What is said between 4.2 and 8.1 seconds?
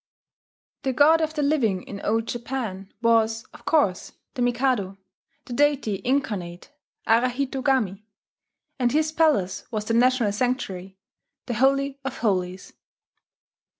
the Mikado, the deity incarnate, Arahito gami,